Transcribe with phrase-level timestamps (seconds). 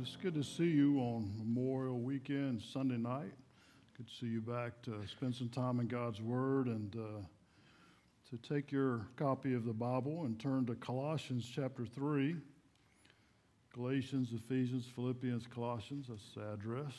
[0.00, 3.32] It's good to see you on Memorial Weekend, Sunday night.
[3.96, 7.20] Good to see you back to spend some time in God's Word and uh,
[8.30, 12.36] to take your copy of the Bible and turn to Colossians chapter 3.
[13.74, 16.92] Galatians, Ephesians, Philippians, Colossians, that's the address.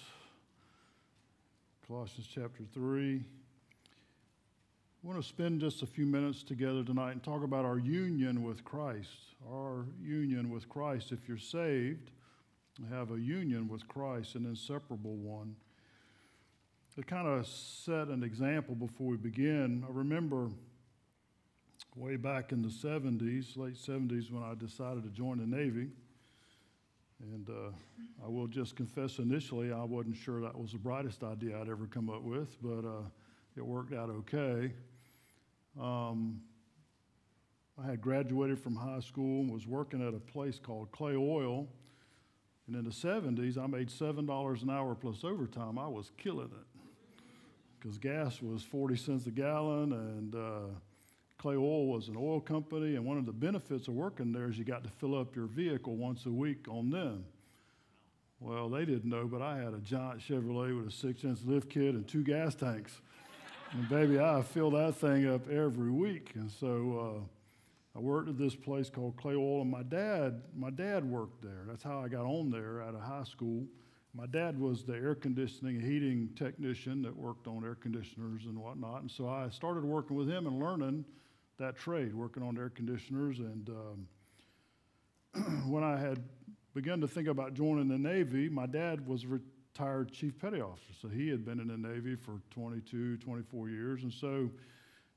[1.87, 3.15] Colossians chapter 3.
[3.15, 8.43] I want to spend just a few minutes together tonight and talk about our union
[8.43, 9.35] with Christ.
[9.49, 11.13] Our union with Christ.
[11.13, 12.11] If you're saved,
[12.87, 15.55] have a union with Christ, an inseparable one.
[16.95, 20.49] To kind of set an example before we begin, I remember
[21.95, 25.89] way back in the 70s, late 70s, when I decided to join the Navy.
[27.21, 27.71] And uh,
[28.23, 31.85] I will just confess initially, I wasn't sure that was the brightest idea I'd ever
[31.85, 33.03] come up with, but uh,
[33.57, 34.71] it worked out okay.
[35.79, 36.41] Um,
[37.81, 41.67] I had graduated from high school and was working at a place called Clay Oil
[42.69, 45.79] and in the 70s, I made $7 an hour plus overtime.
[45.79, 46.81] I was killing it
[47.79, 50.67] because gas was 40 cents a gallon and uh,
[51.39, 52.95] Clay Oil was an oil company.
[52.95, 55.47] And one of the benefits of working there is you got to fill up your
[55.47, 57.25] vehicle once a week on them.
[58.39, 61.71] Well, they didn't know, but I had a giant Chevrolet with a six inch lift
[61.71, 63.01] kit and two gas tanks.
[63.71, 66.33] and baby, I fill that thing up every week.
[66.35, 67.38] And so, uh,
[67.95, 71.63] I worked at this place called Clay Oil, and my dad, my dad worked there.
[71.67, 73.65] That's how I got on there out of high school.
[74.13, 78.57] My dad was the air conditioning and heating technician that worked on air conditioners and
[78.57, 79.01] whatnot.
[79.01, 81.05] And so I started working with him and learning
[81.57, 83.39] that trade, working on air conditioners.
[83.39, 83.69] And
[85.35, 86.23] um, when I had
[86.73, 90.93] begun to think about joining the Navy, my dad was a retired chief petty officer.
[91.01, 94.03] So he had been in the Navy for 22, 24 years.
[94.03, 94.49] And so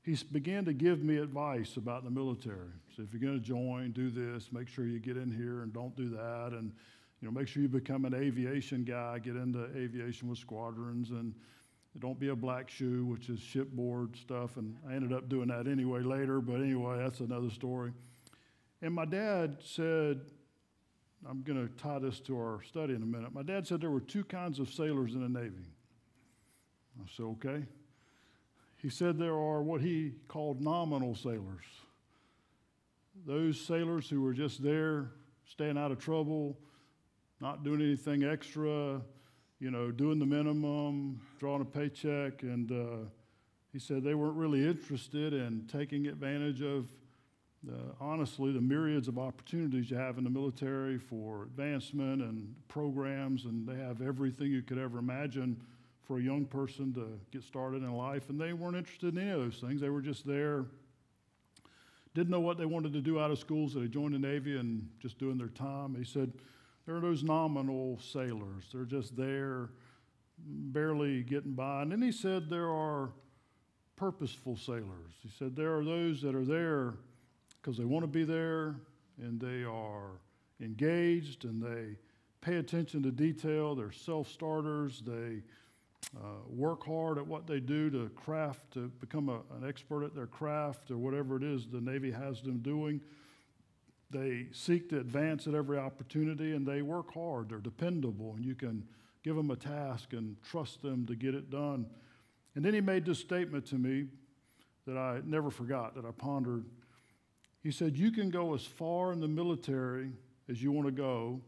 [0.03, 2.71] he began to give me advice about the military.
[2.95, 4.51] So if you're going to join, do this.
[4.51, 6.49] Make sure you get in here and don't do that.
[6.51, 6.73] And
[7.21, 9.19] you know, make sure you become an aviation guy.
[9.19, 11.33] Get into aviation with squadrons and
[11.99, 14.57] don't be a black shoe, which is shipboard stuff.
[14.57, 16.41] And I ended up doing that anyway later.
[16.41, 17.93] But anyway, that's another story.
[18.81, 20.19] And my dad said,
[21.29, 23.33] I'm going to tie this to our study in a minute.
[23.33, 25.63] My dad said there were two kinds of sailors in the Navy.
[27.01, 27.63] I said, okay.
[28.83, 31.63] He said there are what he called nominal sailors.
[33.25, 35.11] Those sailors who were just there,
[35.45, 36.59] staying out of trouble,
[37.39, 39.01] not doing anything extra,
[39.61, 42.43] you know, doing the minimum, drawing a paycheck.
[42.43, 43.07] And uh,
[43.71, 46.89] he said they weren't really interested in taking advantage of,
[47.65, 53.45] uh, honestly, the myriads of opportunities you have in the military for advancement and programs,
[53.45, 55.55] and they have everything you could ever imagine
[56.03, 59.31] for a young person to get started in life, and they weren't interested in any
[59.31, 59.81] of those things.
[59.81, 60.65] They were just there,
[62.13, 64.57] didn't know what they wanted to do out of school, so they joined the Navy
[64.57, 65.95] and just doing their time.
[65.95, 66.33] He said,
[66.85, 68.65] there are those nominal sailors.
[68.73, 69.69] They're just there,
[70.37, 71.83] barely getting by.
[71.83, 73.11] And then he said there are
[73.95, 75.13] purposeful sailors.
[75.21, 76.95] He said there are those that are there
[77.61, 78.75] because they want to be there
[79.17, 80.19] and they are
[80.59, 81.97] engaged and they
[82.41, 83.75] pay attention to detail.
[83.75, 85.01] They're self starters.
[85.05, 85.43] They
[86.15, 90.15] uh, work hard at what they do to craft, to become a, an expert at
[90.15, 93.01] their craft or whatever it is the Navy has them doing.
[94.11, 97.49] They seek to advance at every opportunity and they work hard.
[97.49, 98.83] They're dependable and you can
[99.23, 101.87] give them a task and trust them to get it done.
[102.55, 104.05] And then he made this statement to me
[104.85, 106.65] that I never forgot, that I pondered.
[107.63, 110.11] He said, You can go as far in the military
[110.49, 111.41] as you want to go.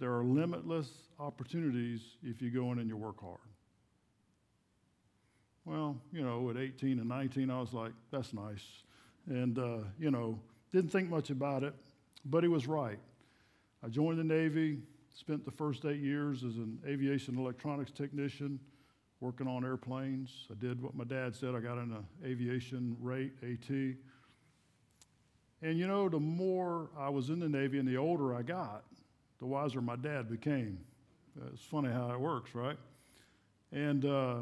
[0.00, 3.38] There are limitless opportunities if you go in and you work hard.
[5.64, 8.64] Well, you know, at 18 and 19, I was like, that's nice.
[9.26, 10.38] And, uh, you know,
[10.72, 11.74] didn't think much about it,
[12.26, 12.98] but he was right.
[13.82, 14.80] I joined the Navy,
[15.14, 18.60] spent the first eight years as an aviation electronics technician
[19.20, 20.46] working on airplanes.
[20.50, 21.54] I did what my dad said.
[21.54, 23.70] I got an aviation rate, AT.
[25.62, 28.84] And you know, the more I was in the Navy and the older I got,
[29.38, 30.78] the wiser my dad became.
[31.52, 32.76] It's funny how it works, right?
[33.72, 34.36] And uh,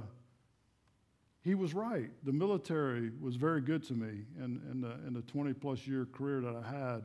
[1.42, 2.10] he was right.
[2.24, 6.06] The military was very good to me in, in, the, in the 20 plus year
[6.12, 7.02] career that I had.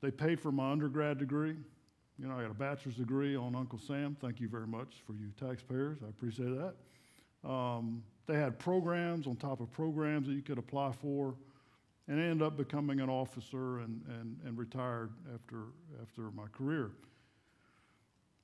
[0.00, 1.56] They paid for my undergrad degree.
[2.18, 4.16] You know, I got a bachelor's degree on Uncle Sam.
[4.18, 5.98] Thank you very much for you taxpayers.
[6.04, 7.48] I appreciate that.
[7.48, 11.34] Um, they had programs on top of programs that you could apply for,
[12.08, 15.64] and I ended up becoming an officer and, and, and retired after,
[16.00, 16.92] after my career.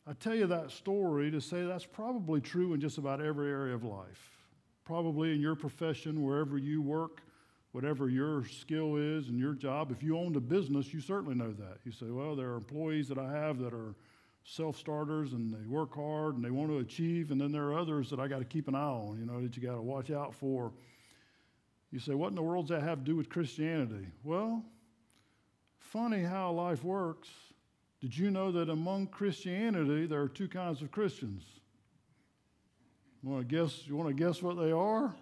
[0.06, 3.74] I tell you that story to say that's probably true in just about every area
[3.74, 4.39] of life
[4.90, 7.22] probably in your profession, wherever you work,
[7.70, 9.92] whatever your skill is and your job.
[9.92, 11.78] If you owned a business, you certainly know that.
[11.84, 13.94] You say, well, there are employees that I have that are
[14.42, 17.30] self starters and they work hard and they want to achieve.
[17.30, 19.40] And then there are others that I got to keep an eye on, you know,
[19.40, 20.72] that you got to watch out for.
[21.92, 24.08] You say, what in the world does that have to do with Christianity?
[24.24, 24.64] Well,
[25.78, 27.28] funny how life works.
[28.00, 31.44] Did you know that among Christianity there are two kinds of Christians?
[33.22, 33.86] You want to guess?
[33.86, 35.14] You want to guess what they are?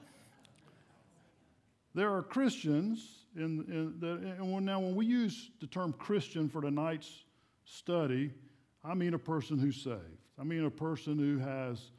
[1.95, 3.05] There are Christians
[3.37, 7.25] in, in the, and when, now when we use the term Christian for tonight's
[7.65, 8.33] study,
[8.85, 9.99] I mean a person who's saved.
[10.39, 11.91] I mean a person who has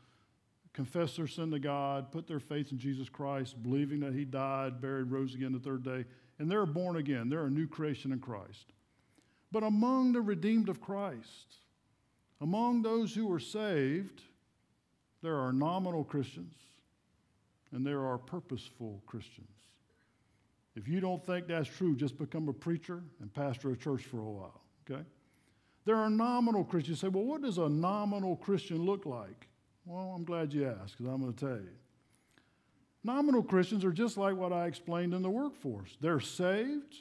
[0.74, 4.80] confessed their sin to God, put their faith in Jesus Christ, believing that He died,
[4.80, 6.06] buried, rose again the third day,
[6.38, 7.28] and they're born again.
[7.30, 8.72] They're a new creation in Christ.
[9.51, 11.57] But among the redeemed of Christ,
[12.40, 14.22] among those who are saved,
[15.21, 16.56] there are nominal Christians
[17.71, 19.48] and there are purposeful Christians.
[20.75, 24.19] If you don't think that's true, just become a preacher and pastor a church for
[24.19, 25.04] a while, okay?
[25.86, 27.01] There are nominal Christians.
[27.01, 29.48] You say, well, what does a nominal Christian look like?
[29.86, 31.69] Well, I'm glad you asked because I'm going to tell you.
[33.04, 35.98] Nominal Christians are just like what I explained in the workforce.
[36.01, 36.95] They're saved,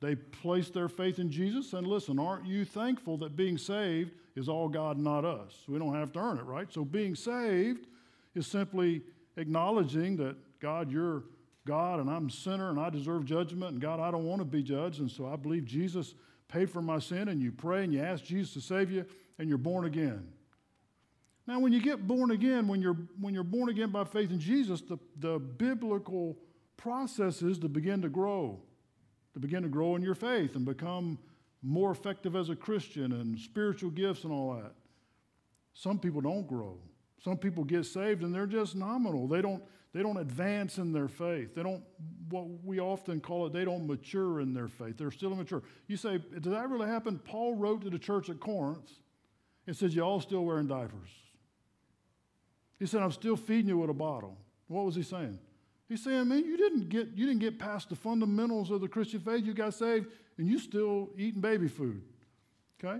[0.00, 4.48] they place their faith in Jesus, and listen, aren't you thankful that being saved is
[4.48, 5.52] all God, not us?
[5.68, 6.72] We don't have to earn it, right?
[6.72, 7.86] So being saved
[8.34, 9.02] is simply
[9.36, 11.24] acknowledging that God, you're
[11.66, 14.44] God, and I'm a sinner, and I deserve judgment, and God, I don't want to
[14.44, 16.14] be judged, and so I believe Jesus
[16.48, 19.04] paid for my sin, and you pray and you ask Jesus to save you,
[19.38, 20.26] and you're born again.
[21.46, 24.38] Now, when you get born again, when you're, when you're born again by faith in
[24.38, 26.38] Jesus, the, the biblical
[26.76, 28.60] process is to begin to grow,
[29.34, 31.18] to begin to grow in your faith and become
[31.62, 34.72] more effective as a Christian and spiritual gifts and all that.
[35.74, 36.78] Some people don't grow.
[37.22, 39.28] Some people get saved and they're just nominal.
[39.28, 39.62] They don't,
[39.94, 41.54] they don't advance in their faith.
[41.54, 41.82] They don't,
[42.28, 44.98] what we often call it, they don't mature in their faith.
[44.98, 45.62] They're still immature.
[45.86, 47.18] You say, did that really happen?
[47.18, 48.90] Paul wrote to the church at Corinth
[49.66, 51.10] and said, you all still wearing diapers.
[52.78, 54.36] He said, I'm still feeding you with a bottle.
[54.66, 55.38] What was he saying?
[55.92, 59.20] He's saying, man, you didn't get, you didn't get past the fundamentals of the Christian
[59.20, 59.44] faith.
[59.44, 60.06] You got saved
[60.38, 62.00] and you still eating baby food.
[62.82, 62.98] Okay?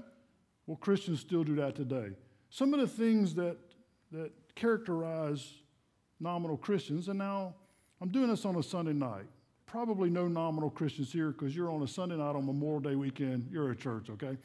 [0.66, 2.10] Well, Christians still do that today.
[2.50, 3.56] Some of the things that,
[4.10, 5.54] that characterize
[6.20, 7.08] nominal Christians.
[7.08, 7.54] And now
[8.02, 9.24] I'm doing this on a Sunday night.
[9.64, 13.48] Probably no nominal Christians here because you're on a Sunday night on Memorial Day weekend.
[13.50, 14.36] You're at church, okay?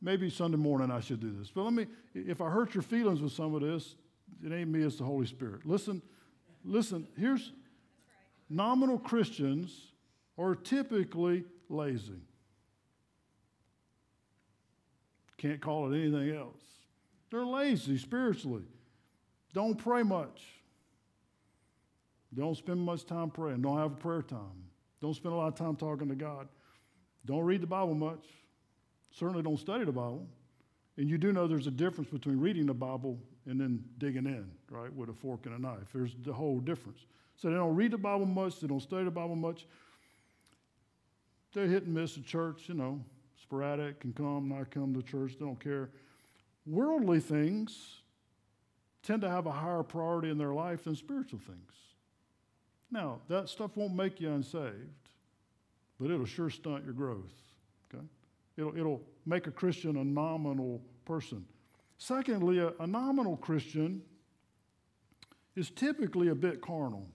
[0.00, 1.50] Maybe Sunday morning I should do this.
[1.50, 3.96] But let me, if I hurt your feelings with some of this,
[4.46, 5.66] it ain't me, it's the Holy Spirit.
[5.66, 6.00] Listen,
[6.64, 7.50] listen, here's
[8.54, 9.92] nominal Christians
[10.38, 12.20] are typically lazy.
[15.38, 16.60] Can't call it anything else.
[17.30, 18.64] They're lazy spiritually.
[19.52, 20.42] Don't pray much.
[22.34, 23.62] Don't spend much time praying.
[23.62, 24.68] Don't have a prayer time.
[25.00, 26.48] Don't spend a lot of time talking to God.
[27.26, 28.24] Don't read the Bible much.
[29.12, 30.26] Certainly don't study the Bible.
[30.96, 34.50] And you do know there's a difference between reading the Bible and then digging in,
[34.70, 35.88] right, with a fork and a knife.
[35.92, 37.06] There's the whole difference.
[37.44, 39.66] So they don't read the Bible much, they don't study the Bible much.
[41.52, 43.04] They're hit and miss at church, you know,
[43.42, 45.90] sporadic, can come, not come to church, they don't care.
[46.64, 47.98] Worldly things
[49.02, 51.74] tend to have a higher priority in their life than spiritual things.
[52.90, 55.10] Now, that stuff won't make you unsaved,
[56.00, 57.34] but it'll sure stunt your growth.
[57.92, 58.02] Okay?
[58.56, 61.44] It'll, it'll make a Christian a nominal person.
[61.98, 64.00] Secondly, a, a nominal Christian
[65.54, 67.06] is typically a bit carnal.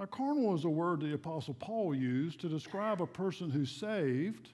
[0.00, 4.48] Now, carnal is a word the Apostle Paul used to describe a person who's saved,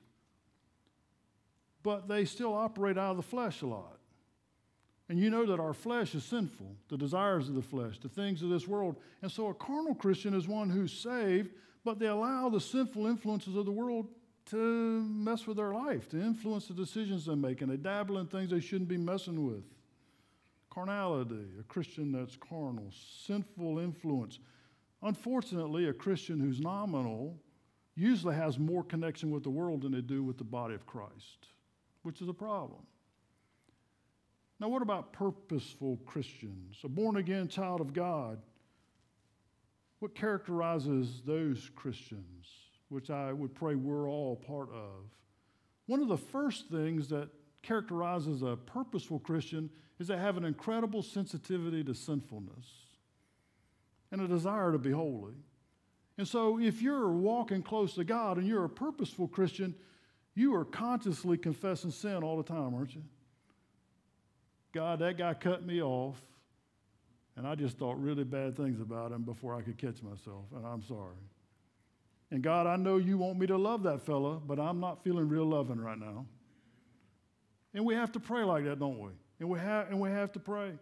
[1.85, 3.97] but they still operate out of the flesh a lot.
[5.09, 8.43] And you know that our flesh is sinful, the desires of the flesh, the things
[8.43, 8.97] of this world.
[9.23, 11.51] And so a carnal Christian is one who's saved,
[11.85, 14.09] but they allow the sinful influences of the world
[14.47, 18.27] to mess with their life, to influence the decisions they make, and they dabble in
[18.27, 19.63] things they shouldn't be messing with.
[20.71, 22.91] Carnality, a Christian that's carnal,
[23.25, 24.41] sinful influence.
[25.03, 27.39] Unfortunately, a Christian who's nominal
[27.95, 31.49] usually has more connection with the world than they do with the body of Christ,
[32.03, 32.81] which is a problem.
[34.59, 36.79] Now, what about purposeful Christians?
[36.85, 38.39] A born again child of God.
[39.99, 42.47] What characterizes those Christians,
[42.89, 45.11] which I would pray we're all part of?
[45.87, 47.29] One of the first things that
[47.63, 52.86] characterizes a purposeful Christian is they have an incredible sensitivity to sinfulness
[54.11, 55.35] and a desire to be holy.
[56.19, 59.75] And so, if you're walking close to God and you're a purposeful Christian,
[60.35, 63.03] you are consciously confessing sin all the time, aren't you?
[64.73, 66.21] God, that guy cut me off,
[67.37, 70.67] and I just thought really bad things about him before I could catch myself, and
[70.67, 71.17] I'm sorry.
[72.31, 75.29] And God, I know you want me to love that fella, but I'm not feeling
[75.29, 76.27] real loving right now.
[77.73, 79.11] And we have to pray like that, don't we?
[79.39, 80.73] And we have, and we have to pray.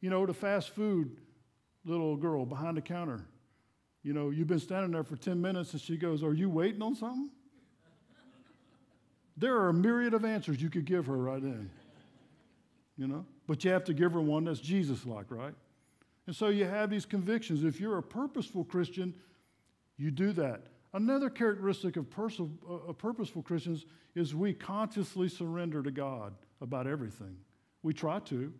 [0.00, 1.16] You know, the fast food
[1.84, 3.24] little girl behind the counter.
[4.02, 6.82] You know, you've been standing there for 10 minutes and she goes, Are you waiting
[6.82, 7.30] on something?
[9.36, 11.70] There are a myriad of answers you could give her right then.
[12.96, 13.26] You know?
[13.46, 15.54] But you have to give her one that's Jesus like, right?
[16.26, 17.64] And so you have these convictions.
[17.64, 19.14] If you're a purposeful Christian,
[19.96, 20.66] you do that.
[20.92, 27.36] Another characteristic of pers- uh, purposeful Christians is we consciously surrender to God about everything.
[27.82, 28.52] We try to.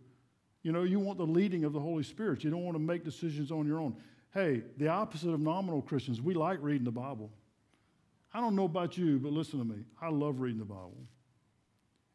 [0.64, 2.42] You know, you want the leading of the Holy Spirit.
[2.42, 3.94] You don't want to make decisions on your own.
[4.32, 7.30] Hey, the opposite of nominal Christians, we like reading the Bible.
[8.32, 9.84] I don't know about you, but listen to me.
[10.00, 10.96] I love reading the Bible.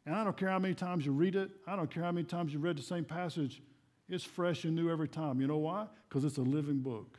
[0.04, 2.26] And I don't care how many times you read it, I don't care how many
[2.26, 3.62] times you read the same passage.
[4.08, 5.40] It's fresh and new every time.
[5.40, 5.86] You know why?
[6.08, 7.16] Because it's a living book.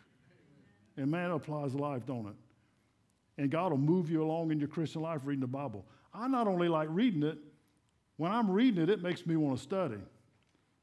[0.97, 2.35] And man, it applies to life, don't it?
[3.37, 5.85] And God will move you along in your Christian life reading the Bible.
[6.13, 7.37] I not only like reading it,
[8.17, 9.97] when I'm reading it, it makes me want to study.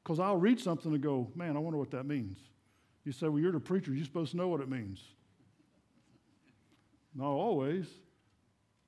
[0.09, 2.35] Because I'll read something and go, man, I wonder what that means.
[3.05, 5.03] You say, well, you're the preacher, you're supposed to know what it means.
[7.13, 7.85] Not always.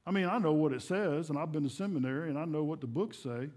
[0.04, 2.64] I mean, I know what it says, and I've been to seminary, and I know
[2.64, 3.50] what the books say,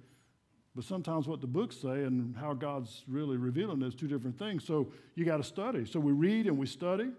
[0.75, 4.63] but sometimes what the books say and how God's really revealing is two different things.
[4.63, 5.87] So you got to study.
[5.87, 7.13] So we read and we study.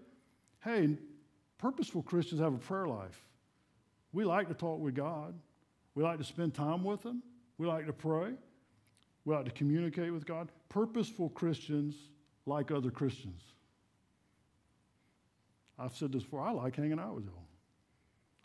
[0.62, 0.96] Hey,
[1.58, 3.20] purposeful Christians have a prayer life.
[4.12, 5.34] We like to talk with God.
[5.96, 7.20] We like to spend time with Him.
[7.58, 8.34] We like to pray.
[9.26, 10.48] We like to communicate with God.
[10.68, 11.96] Purposeful Christians
[12.46, 13.42] like other Christians.
[15.78, 17.42] I've said this before, I like hanging out with y'all.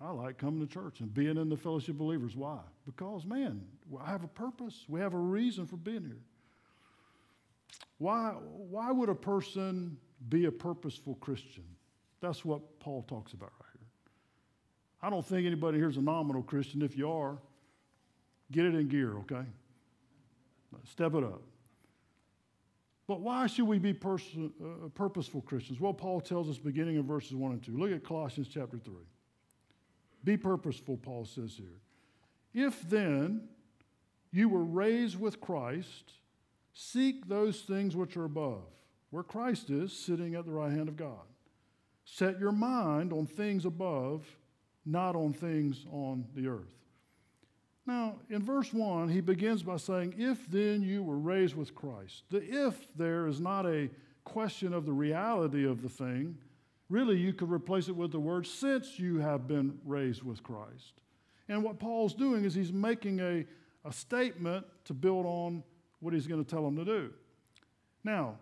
[0.02, 2.36] I like coming to church and being in the fellowship of believers.
[2.36, 2.58] Why?
[2.88, 3.62] Because, man,
[4.04, 4.84] I have a purpose.
[4.90, 6.24] We have a reason for being here.
[8.00, 9.96] Why, why would a person
[10.30, 11.64] be a purposeful Christian?
[12.20, 13.88] That's what Paul talks about right here.
[15.04, 16.82] I don't think anybody here is a nominal Christian.
[16.82, 17.38] If you are,
[18.52, 19.46] get it in gear, okay?
[20.86, 21.42] Step it up.
[23.08, 25.80] But why should we be pers- uh, purposeful Christians?
[25.80, 27.78] Well, Paul tells us beginning in verses 1 and 2.
[27.78, 28.94] Look at Colossians chapter 3.
[30.24, 31.82] Be purposeful, Paul says here.
[32.54, 33.50] If then
[34.32, 36.14] you were raised with Christ,
[36.74, 38.64] seek those things which are above,
[39.10, 41.26] where Christ is, sitting at the right hand of God.
[42.06, 44.26] Set your mind on things above,
[44.86, 46.81] not on things on the earth.
[47.86, 52.24] Now, in verse 1, he begins by saying, If then you were raised with Christ.
[52.30, 53.90] The if there is not a
[54.24, 56.38] question of the reality of the thing.
[56.90, 60.94] Really, you could replace it with the word since you have been raised with Christ.
[61.48, 63.46] And what Paul's doing is he's making a,
[63.86, 65.64] a statement to build on
[66.00, 67.14] what he's going to tell them to do.
[68.04, 68.38] Now,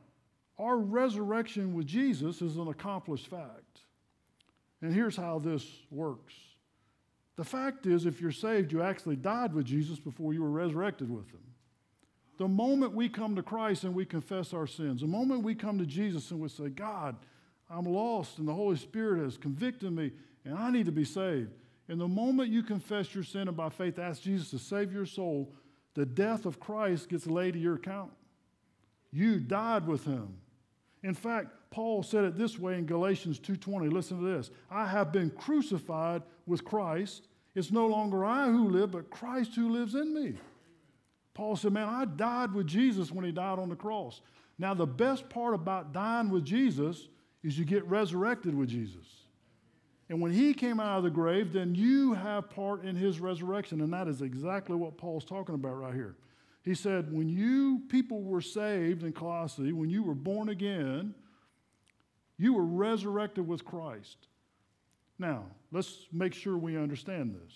[0.57, 3.81] our resurrection with Jesus is an accomplished fact.
[4.81, 6.33] And here's how this works
[7.39, 11.09] the fact is, if you're saved, you actually died with Jesus before you were resurrected
[11.09, 11.39] with him.
[12.37, 15.79] The moment we come to Christ and we confess our sins, the moment we come
[15.79, 17.15] to Jesus and we say, God,
[17.69, 20.11] I'm lost and the Holy Spirit has convicted me
[20.43, 21.51] and I need to be saved.
[21.87, 25.05] And the moment you confess your sin and by faith ask Jesus to save your
[25.05, 25.53] soul,
[25.93, 28.11] the death of Christ gets laid to your account.
[29.13, 30.35] You died with him.
[31.03, 33.87] In fact, Paul said it this way in Galatians 2:20.
[33.87, 34.51] Listen to this.
[34.69, 37.28] I have been crucified with Christ.
[37.59, 40.35] It's no longer I who live, but Christ who lives in me.
[41.33, 44.21] Paul said, Man, I died with Jesus when he died on the cross.
[44.57, 47.09] Now, the best part about dying with Jesus
[47.43, 49.05] is you get resurrected with Jesus.
[50.07, 53.81] And when he came out of the grave, then you have part in his resurrection.
[53.81, 56.15] And that is exactly what Paul's talking about right here.
[56.63, 61.13] He said, When you people were saved in Colossae, when you were born again,
[62.37, 64.29] you were resurrected with Christ.
[65.19, 67.53] Now, let's make sure we understand this.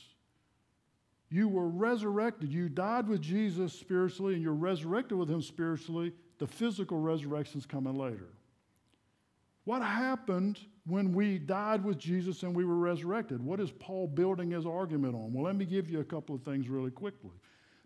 [1.29, 2.53] You were resurrected.
[2.53, 6.13] You died with Jesus spiritually, and you're resurrected with him spiritually.
[6.37, 8.29] The physical resurrection is coming later.
[9.63, 13.41] What happened when we died with Jesus and we were resurrected?
[13.41, 15.31] What is Paul building his argument on?
[15.33, 17.31] Well, let me give you a couple of things really quickly.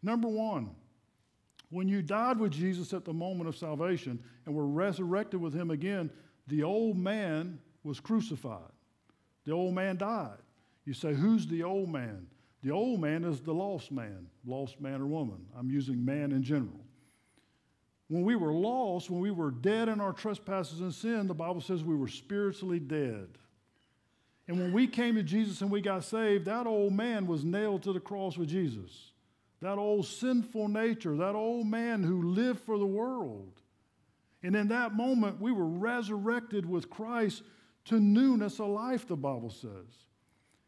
[0.01, 0.71] Number one,
[1.69, 5.69] when you died with Jesus at the moment of salvation and were resurrected with him
[5.69, 6.09] again,
[6.47, 8.71] the old man was crucified.
[9.47, 10.37] The old man died.
[10.85, 12.27] You say, Who's the old man?
[12.63, 15.45] The old man is the lost man, lost man or woman.
[15.57, 16.81] I'm using man in general.
[18.09, 21.61] When we were lost, when we were dead in our trespasses and sin, the Bible
[21.61, 23.29] says we were spiritually dead.
[24.49, 27.83] And when we came to Jesus and we got saved, that old man was nailed
[27.83, 29.11] to the cross with Jesus.
[29.61, 33.61] That old sinful nature, that old man who lived for the world.
[34.43, 37.43] And in that moment, we were resurrected with Christ
[37.87, 40.05] to newness of life, the Bible says.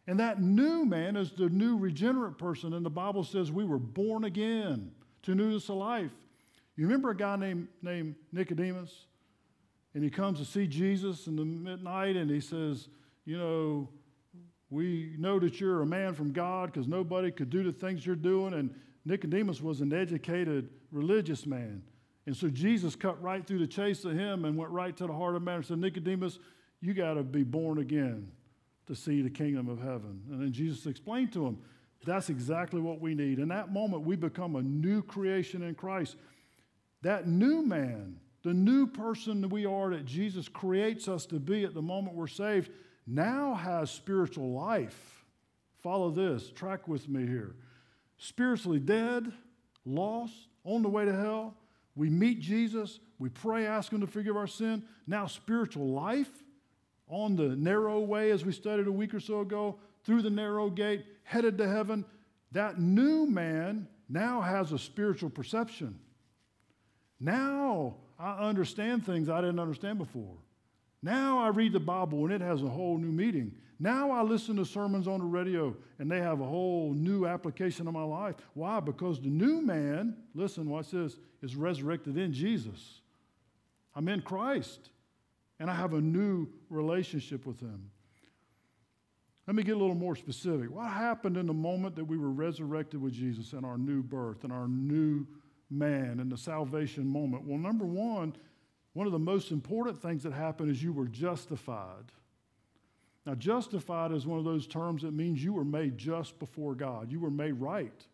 [0.08, 3.80] And that new man is the new regenerate person, and the Bible says we were
[3.80, 4.92] born again.
[5.24, 6.12] to newness of life.
[6.76, 9.06] You remember a guy named, named Nicodemus?
[9.94, 12.88] And he comes to see Jesus in the midnight and he says,
[13.26, 13.90] You know,
[14.70, 18.16] we know that you're a man from God because nobody could do the things you're
[18.16, 18.54] doing.
[18.54, 18.74] And
[19.04, 21.84] Nicodemus was an educated religious man.
[22.26, 25.14] And so Jesus cut right through the chase of him and went right to the
[25.14, 26.40] heart of man and said, Nicodemus,
[26.82, 28.32] you got to be born again
[28.88, 30.22] to see the kingdom of heaven.
[30.32, 31.58] And then Jesus explained to him,
[32.06, 33.40] that's exactly what we need.
[33.40, 36.16] In that moment, we become a new creation in Christ.
[37.02, 41.66] That new man, the new person that we are that Jesus creates us to be
[41.66, 42.72] at the moment we're saved,
[43.06, 45.24] now has spiritual life.
[45.84, 47.56] Follow this, track with me here.
[48.18, 49.32] Spiritually dead,
[49.86, 51.56] lost, on the way to hell.
[51.96, 54.84] We meet Jesus, we pray, ask Him to forgive our sin.
[55.06, 56.30] Now, spiritual life
[57.10, 60.70] on the narrow way, as we studied a week or so ago, through the narrow
[60.70, 62.06] gate, headed to heaven.
[62.52, 66.00] That new man now has a spiritual perception.
[67.20, 70.38] Now I understand things I didn't understand before.
[71.02, 73.54] Now I read the Bible and it has a whole new meaning.
[73.80, 77.88] Now I listen to sermons on the radio and they have a whole new application
[77.88, 78.36] of my life.
[78.54, 78.80] Why?
[78.80, 83.02] Because the new man, listen, watch this, is resurrected in Jesus.
[83.96, 84.90] I'm in Christ
[85.60, 87.92] and I have a new relationship with him.
[89.48, 90.70] Let me get a little more specific.
[90.70, 94.44] What happened in the moment that we were resurrected with Jesus and our new birth
[94.44, 95.26] and our new
[95.72, 97.46] man and the salvation moment?
[97.46, 98.36] Well, number one,
[98.94, 102.12] one of the most important things that happened is you were justified.
[103.26, 107.12] Now, justified is one of those terms that means you were made just before God,
[107.12, 108.06] you were made right.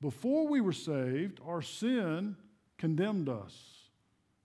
[0.00, 2.36] Before we were saved, our sin
[2.76, 3.77] condemned us.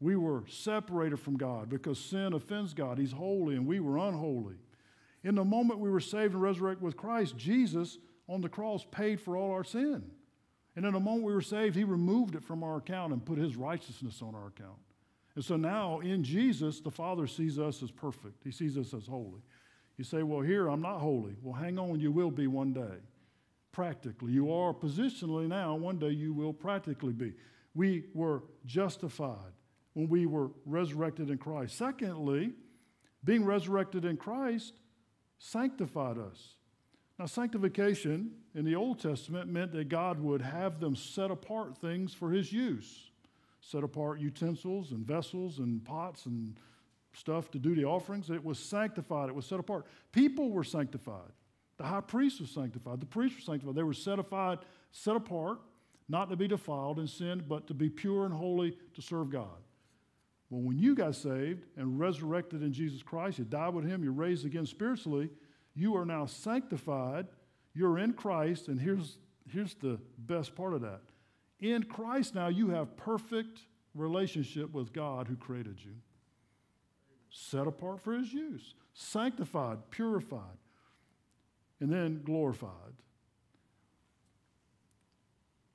[0.04, 2.98] We were separated from God because sin offends God.
[2.98, 4.56] He's holy and we were unholy.
[5.24, 9.22] In the moment we were saved and resurrected with Christ, Jesus on the cross paid
[9.22, 10.04] for all our sin.
[10.76, 13.38] And in the moment we were saved, He removed it from our account and put
[13.38, 14.78] His righteousness on our account.
[15.36, 19.08] And so now in Jesus, the Father sees us as perfect, He sees us as
[19.08, 19.40] holy.
[19.96, 21.38] You say, Well, here I'm not holy.
[21.42, 22.98] Well, hang on, you will be one day.
[23.72, 24.34] Practically.
[24.34, 27.32] You are positionally now, one day you will practically be.
[27.74, 29.54] We were justified
[29.94, 31.78] when we were resurrected in Christ.
[31.78, 32.52] Secondly,
[33.24, 34.74] being resurrected in Christ
[35.38, 36.56] sanctified us.
[37.20, 42.14] Now, sanctification in the Old Testament meant that God would have them set apart things
[42.14, 43.12] for His use
[43.64, 46.60] set apart utensils and vessels and pots and
[47.14, 48.30] stuff to do the offerings.
[48.30, 49.86] It was sanctified, it was set apart.
[50.12, 51.32] People were sanctified.
[51.78, 53.00] The high priest was sanctified.
[53.00, 53.76] The priests were sanctified.
[53.76, 55.60] They were set apart, set apart,
[56.08, 59.48] not to be defiled in sin, but to be pure and holy to serve God.
[60.54, 64.14] Well, when you got saved and resurrected in Jesus Christ, you died with Him, you're
[64.14, 65.32] raised again spiritually,
[65.74, 67.26] you are now sanctified,
[67.74, 69.18] you're in Christ, and here's,
[69.50, 71.02] here's the best part of that
[71.60, 73.62] in Christ now, you have perfect
[73.96, 75.94] relationship with God who created you.
[77.32, 80.60] Set apart for his use, sanctified, purified,
[81.80, 82.94] and then glorified.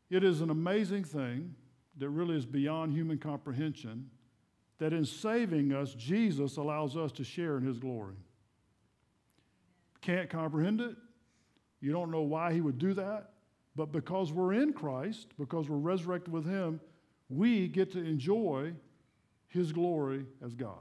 [0.09, 1.57] It is an amazing thing
[1.97, 4.11] that really is beyond human comprehension
[4.79, 8.15] that in saving us, Jesus allows us to share in his glory.
[10.01, 10.97] Can't comprehend it.
[11.81, 13.31] You don't know why he would do that.
[13.79, 16.81] But because we're in Christ, because we're resurrected with Him,
[17.29, 18.73] we get to enjoy
[19.47, 20.75] His glory as God.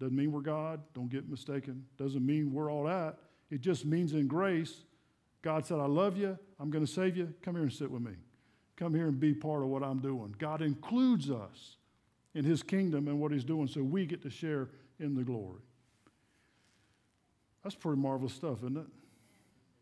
[0.00, 1.84] Doesn't mean we're God, don't get mistaken.
[1.96, 3.18] Doesn't mean we're all that.
[3.52, 4.82] It just means in grace,
[5.42, 8.02] God said, I love you, I'm going to save you, come here and sit with
[8.02, 8.14] me.
[8.74, 10.34] Come here and be part of what I'm doing.
[10.36, 11.76] God includes us
[12.34, 14.68] in His kingdom and what He's doing, so we get to share
[14.98, 15.60] in the glory.
[17.62, 18.86] That's pretty marvelous stuff, isn't it?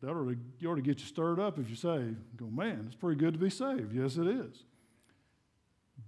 [0.03, 2.17] that ought to, you ought to get you stirred up if you're saved.
[2.37, 3.95] Go, man, it's pretty good to be saved.
[3.95, 4.65] Yes, it is.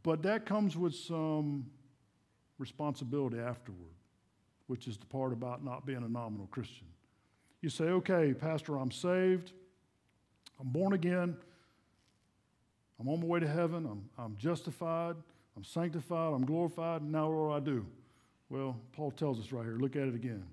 [0.03, 1.67] But that comes with some
[2.59, 3.95] responsibility afterward,
[4.67, 6.89] which is the part about not being a nominal Christian.
[7.63, 9.53] You say, okay, Pastor, I'm saved,
[10.61, 11.37] I'm born again,
[12.99, 15.17] I'm on my way to heaven, I'm, I'm justified,
[15.57, 17.87] I'm sanctified, I'm glorified, and now what do I do?
[18.49, 19.77] Well, Paul tells us right here.
[19.77, 20.45] Look at it again.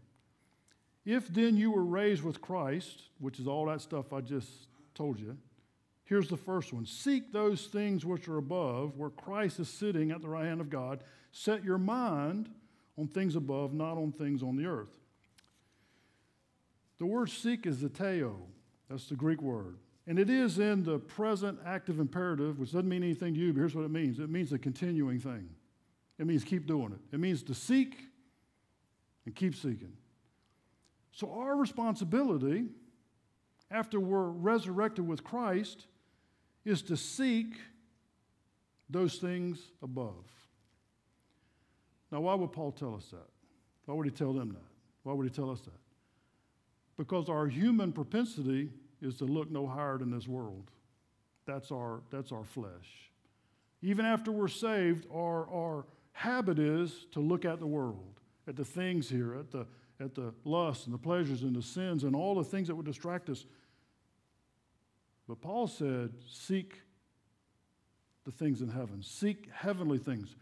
[1.06, 4.50] If then you were raised with Christ, which is all that stuff I just
[4.94, 5.38] told you,
[6.06, 10.22] here's the first one Seek those things which are above, where Christ is sitting at
[10.22, 11.04] the right hand of God.
[11.32, 12.50] Set your mind
[12.98, 15.00] on things above, not on things on the earth.
[17.00, 18.36] The word seek is the zeteo.
[18.90, 19.78] That's the Greek word.
[20.08, 23.60] And it is in the present active imperative, which doesn't mean anything to you, but
[23.60, 25.50] here's what it means it means a continuing thing.
[26.18, 27.16] It means keep doing it.
[27.16, 27.98] It means to seek
[29.26, 29.94] and keep seeking.
[31.12, 32.66] So, our responsibility
[33.70, 35.88] after we're resurrected with Christ
[36.66, 37.56] is to seek
[38.90, 40.26] those things above.
[42.12, 43.28] Now, why would Paul tell us that?
[43.86, 44.68] Why would he tell them that?
[45.04, 45.80] Why would he tell us that?
[46.98, 48.70] Because our human propensity
[49.02, 50.72] is to look no higher than this world.
[51.46, 53.12] That's our, that's our flesh.
[53.82, 58.66] Even after we're saved, our, our habit is to look at the world, at the
[58.66, 59.66] things here, at the,
[60.00, 62.86] at the lusts and the pleasures and the sins and all the things that would
[62.86, 63.46] distract us.
[65.28, 66.82] But Paul said, seek
[68.26, 70.36] the things in heaven, seek heavenly things.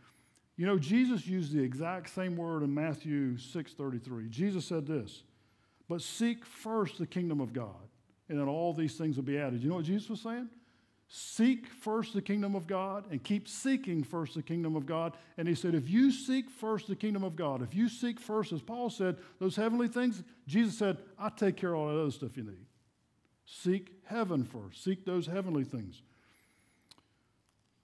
[0.57, 4.29] You know, Jesus used the exact same word in Matthew 6:33.
[4.29, 5.23] Jesus said this,
[5.87, 7.88] "But seek first the kingdom of God,
[8.29, 10.49] and then all these things will be added." You know what Jesus was saying?
[11.11, 15.17] Seek first the kingdom of God and keep seeking first the kingdom of God.
[15.39, 18.53] And he said, if you seek first the kingdom of God, if you seek first,
[18.53, 22.11] as Paul said, those heavenly things, Jesus said, I take care of all that other
[22.11, 22.63] stuff you need.
[23.43, 24.83] Seek heaven first.
[24.83, 26.03] Seek those heavenly things.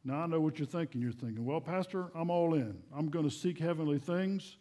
[0.03, 1.01] Now I know what you're thinking.
[1.01, 2.77] You're thinking, well, Pastor, I'm all in.
[2.95, 4.57] I'm going to seek heavenly things.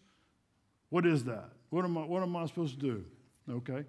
[0.88, 1.51] What is that?
[1.68, 3.05] What am I, what am I supposed to do?
[3.51, 3.85] Okay.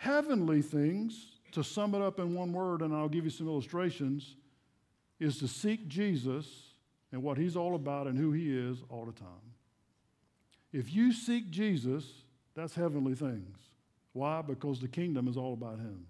[0.00, 4.34] Heavenly things to sum it up in one word, and I'll give you some illustrations,
[5.18, 6.46] is to seek Jesus
[7.12, 9.28] and what he's all about and who he is all the time.
[10.72, 12.06] If you seek Jesus,
[12.54, 13.58] that's heavenly things.
[14.14, 14.40] Why?
[14.40, 16.06] Because the kingdom is all about him.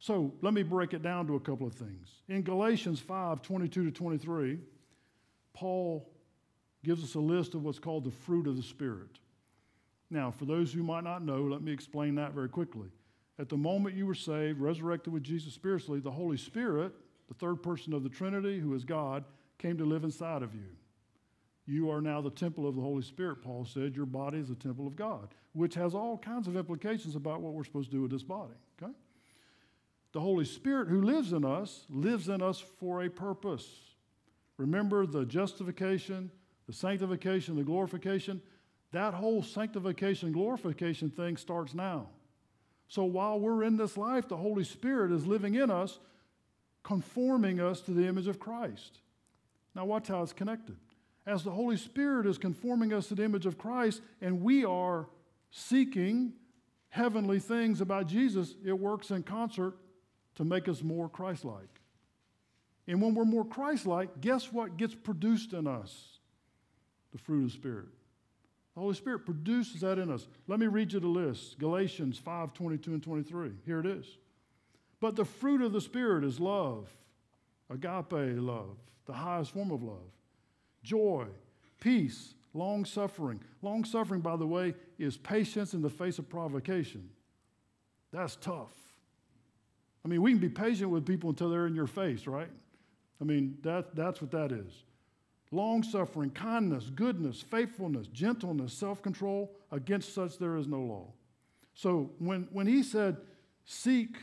[0.00, 2.08] So let me break it down to a couple of things.
[2.28, 4.58] In Galatians 5 22 to 23,
[5.54, 6.10] Paul
[6.82, 9.20] gives us a list of what's called the fruit of the Spirit.
[10.12, 12.88] Now, for those who might not know, let me explain that very quickly.
[13.38, 16.92] At the moment you were saved, resurrected with Jesus spiritually, the Holy Spirit,
[17.28, 19.24] the third person of the Trinity, who is God,
[19.56, 20.68] came to live inside of you.
[21.66, 23.96] You are now the temple of the Holy Spirit, Paul said.
[23.96, 27.54] Your body is the temple of God, which has all kinds of implications about what
[27.54, 28.52] we're supposed to do with this body.
[28.82, 28.92] Okay?
[30.12, 33.66] The Holy Spirit who lives in us lives in us for a purpose.
[34.58, 36.30] Remember the justification,
[36.66, 38.42] the sanctification, the glorification?
[38.92, 42.08] That whole sanctification, glorification thing starts now.
[42.88, 45.98] So while we're in this life, the Holy Spirit is living in us,
[46.82, 48.98] conforming us to the image of Christ.
[49.74, 50.76] Now, watch how it's connected.
[51.26, 55.06] As the Holy Spirit is conforming us to the image of Christ, and we are
[55.50, 56.34] seeking
[56.90, 59.74] heavenly things about Jesus, it works in concert
[60.34, 61.80] to make us more Christ like.
[62.86, 66.18] And when we're more Christ like, guess what gets produced in us?
[67.12, 67.88] The fruit of the Spirit.
[68.74, 70.26] The Holy Spirit produces that in us.
[70.46, 73.50] Let me read you the list Galatians 5 22 and 23.
[73.66, 74.06] Here it is.
[75.00, 76.88] But the fruit of the Spirit is love,
[77.68, 80.12] agape love, the highest form of love,
[80.82, 81.26] joy,
[81.80, 83.40] peace, long suffering.
[83.62, 87.10] Long suffering, by the way, is patience in the face of provocation.
[88.12, 88.72] That's tough.
[90.04, 92.50] I mean, we can be patient with people until they're in your face, right?
[93.20, 94.72] I mean, that, that's what that is
[95.52, 99.54] long suffering, kindness, goodness, faithfulness, gentleness, self control.
[99.70, 101.06] Against such there is no law.
[101.74, 103.18] So when, when he said,
[103.64, 104.16] Seek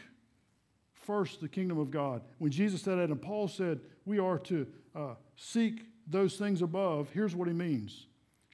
[0.93, 4.67] first the kingdom of God, when Jesus said that, and Paul said, We are to
[4.95, 8.07] uh, seek those things above, here's what he means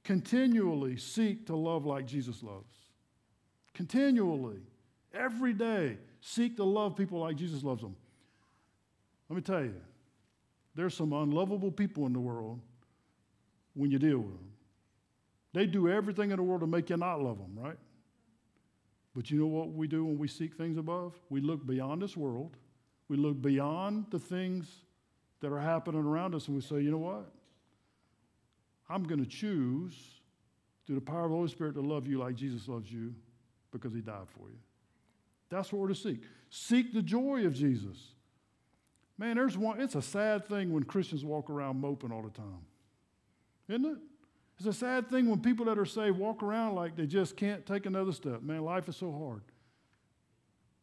[0.04, 2.72] continually seek to love like Jesus loves.
[3.74, 4.60] Continually,
[5.12, 7.96] every day, seek to love people like Jesus loves them.
[9.28, 9.74] Let me tell you,
[10.76, 12.60] there's some unlovable people in the world
[13.76, 14.50] when you deal with them.
[15.52, 17.78] They do everything in the world to make you not love them, right?
[19.14, 21.14] But you know what we do when we seek things above?
[21.30, 22.56] We look beyond this world.
[23.08, 24.68] We look beyond the things
[25.40, 27.30] that are happening around us and we say, you know what?
[28.88, 29.94] I'm going to choose
[30.86, 33.14] through the power of the Holy Spirit to love you like Jesus loves you
[33.72, 34.58] because he died for you.
[35.48, 36.22] That's what we're to seek.
[36.50, 37.96] Seek the joy of Jesus.
[39.18, 42.64] Man, there's one, it's a sad thing when Christians walk around moping all the time.
[43.68, 43.98] Isn't it?
[44.58, 47.66] It's a sad thing when people that are saved walk around like they just can't
[47.66, 48.42] take another step.
[48.42, 49.42] Man, life is so hard.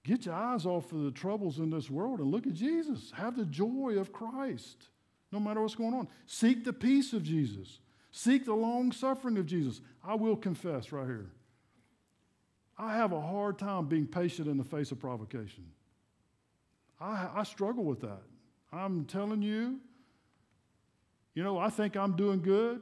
[0.04, 3.12] Get your eyes off of the troubles in this world and look at Jesus.
[3.16, 4.90] Have the joy of Christ,
[5.32, 6.08] no matter what's going on.
[6.26, 7.80] Seek the peace of Jesus.
[8.12, 9.82] Seek the long suffering of Jesus.
[10.04, 11.32] I will confess right here.
[12.78, 15.66] I have a hard time being patient in the face of provocation.
[17.00, 18.22] I, I struggle with that.
[18.72, 19.80] I'm telling you,
[21.34, 22.82] you know, I think I'm doing good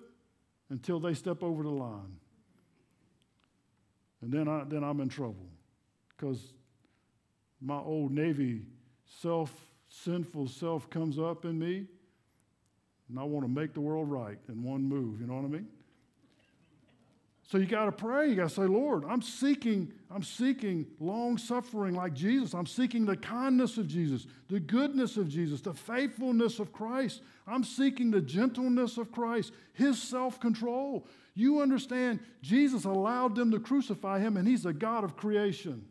[0.70, 2.18] until they step over the line.
[4.22, 5.50] And then, I, then I'm in trouble
[6.10, 6.54] because
[7.60, 8.62] my old Navy
[9.22, 9.54] self,
[9.90, 11.86] sinful self comes up in me,
[13.10, 15.20] and I want to make the world right in one move.
[15.20, 15.68] You know what I mean?
[17.52, 18.30] So you got to pray.
[18.30, 22.54] You got to say, Lord, I'm seeking, I'm seeking long suffering like Jesus.
[22.54, 27.22] I'm seeking the kindness of Jesus, the goodness of Jesus, the faithfulness of Christ.
[27.46, 31.06] I'm seeking the gentleness of Christ, his self control.
[31.34, 35.86] You understand, Jesus allowed them to crucify him, and he's the God of creation.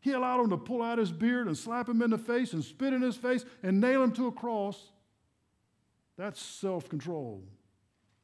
[0.00, 2.64] He allowed them to pull out his beard and slap him in the face and
[2.64, 4.82] spit in his face and nail him to a cross.
[6.16, 7.44] That's self control,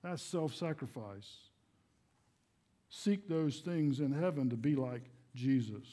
[0.02, 1.46] that's self sacrifice
[2.88, 5.02] seek those things in heaven to be like
[5.34, 5.86] Jesus.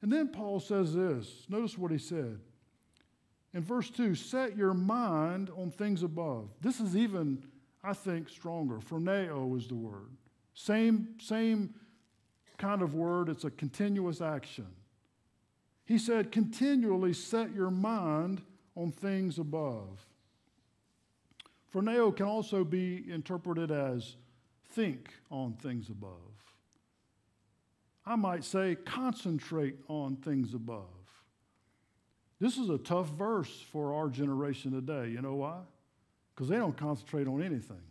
[0.00, 2.40] And then Paul says this notice what he said.
[3.54, 6.50] In verse 2, set your mind on things above.
[6.60, 7.42] This is even,
[7.82, 8.76] I think, stronger.
[8.76, 10.10] Phroneo is the word.
[10.54, 11.74] Same, same
[12.58, 14.66] kind of word, it's a continuous action.
[15.86, 18.42] He said, continually set your mind
[18.76, 20.04] on things above.
[21.72, 24.16] Phroneo can also be interpreted as
[24.70, 26.12] think on things above.
[28.04, 30.86] I might say, concentrate on things above.
[32.40, 35.08] This is a tough verse for our generation today.
[35.10, 35.58] You know why?
[36.34, 37.82] Because they don't concentrate on anything.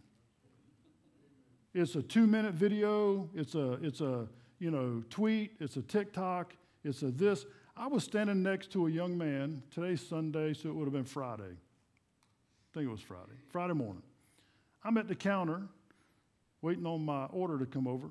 [1.73, 6.55] It's a two minute video, it's a, it's a you know, tweet, it's a TikTok,
[6.83, 7.45] it's a this.
[7.75, 9.61] I was standing next to a young man.
[9.69, 11.43] Today's Sunday, so it would have been Friday.
[11.43, 14.01] I think it was Friday, Friday morning.
[14.83, 15.67] I'm at the counter
[16.61, 18.09] waiting on my order to come over.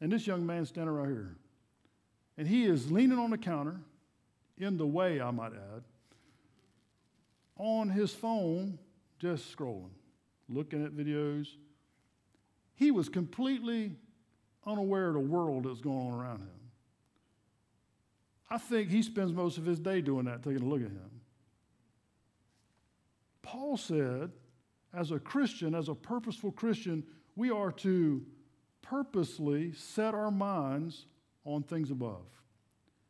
[0.00, 1.36] And this young man standing right here.
[2.36, 3.80] And he is leaning on the counter,
[4.58, 5.82] in the way, I might add,
[7.56, 8.78] on his phone,
[9.18, 9.90] just scrolling,
[10.48, 11.48] looking at videos.
[12.74, 13.92] He was completely
[14.66, 16.50] unaware of the world that's going on around him.
[18.50, 21.20] I think he spends most of his day doing that, taking a look at him.
[23.42, 24.30] Paul said,
[24.92, 27.04] as a Christian, as a purposeful Christian,
[27.36, 28.24] we are to
[28.82, 31.06] purposely set our minds
[31.44, 32.26] on things above.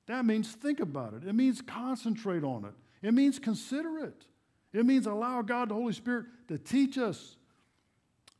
[0.06, 1.26] That means think about it.
[1.26, 3.06] It means concentrate on it.
[3.06, 4.26] It means consider it.
[4.72, 7.36] It means allow God, the Holy Spirit, to teach us.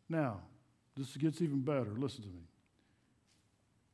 [0.09, 0.41] Now,
[0.97, 1.93] this gets even better.
[1.97, 2.43] Listen to me.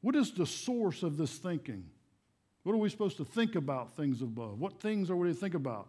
[0.00, 1.84] What is the source of this thinking?
[2.62, 4.58] What are we supposed to think about things above?
[4.58, 5.88] What things are we to think about?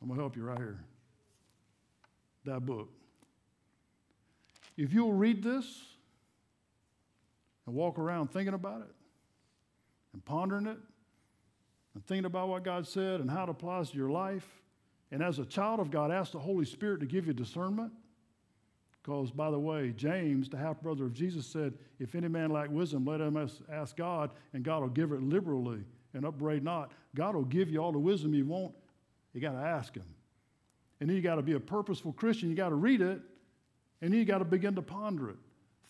[0.00, 0.84] I'm going to help you right here.
[2.44, 2.88] That book.
[4.76, 5.82] If you'll read this
[7.66, 8.94] and walk around thinking about it
[10.12, 10.78] and pondering it
[11.94, 14.46] and thinking about what God said and how it applies to your life,
[15.10, 17.92] and as a child of God, ask the Holy Spirit to give you discernment.
[19.02, 22.70] Because, by the way, James, the half brother of Jesus, said, If any man lack
[22.70, 23.36] wisdom, let him
[23.72, 26.90] ask God, and God will give it liberally and upbraid not.
[27.14, 28.74] God will give you all the wisdom you want.
[29.32, 30.06] You got to ask Him.
[30.98, 32.48] And then you got to be a purposeful Christian.
[32.48, 33.20] You got to read it
[34.00, 35.36] and you got to begin to ponder it.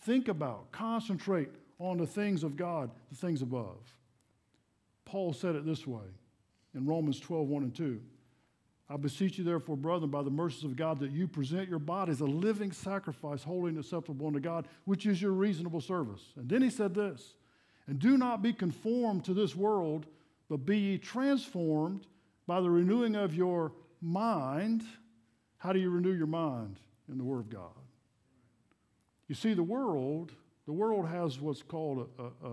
[0.01, 3.77] Think about, concentrate on the things of God, the things above.
[5.05, 6.03] Paul said it this way
[6.75, 7.99] in Romans 12, 1 and 2.
[8.89, 12.21] I beseech you, therefore, brethren, by the mercies of God, that you present your bodies
[12.21, 16.21] a living sacrifice, holy and acceptable unto God, which is your reasonable service.
[16.37, 17.33] And then he said this
[17.87, 20.05] And do not be conformed to this world,
[20.49, 22.07] but be ye transformed
[22.45, 24.83] by the renewing of your mind.
[25.57, 26.79] How do you renew your mind?
[27.09, 27.86] In the Word of God.
[29.27, 30.31] You see, the world,
[30.65, 32.51] the world has what's called a, a,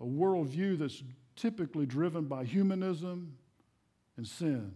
[0.00, 1.02] a worldview that's
[1.36, 3.36] typically driven by humanism
[4.16, 4.72] and sin.